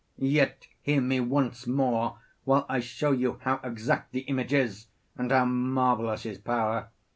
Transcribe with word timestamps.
Yet 0.17 0.65
hear 0.81 0.99
me 0.99 1.19
once 1.19 1.67
more 1.67 2.17
while 2.43 2.65
I 2.67 2.79
show 2.79 3.11
you 3.11 3.37
how 3.43 3.59
exact 3.63 4.13
the 4.13 4.21
image 4.21 4.51
is, 4.51 4.87
and 5.15 5.29
how 5.31 5.45
marvellous 5.45 6.23
his 6.23 6.39
power. 6.39 6.89